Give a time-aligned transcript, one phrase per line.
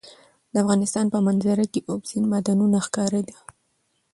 [0.51, 3.37] د افغانستان په منظره کې اوبزین معدنونه ښکاره ده.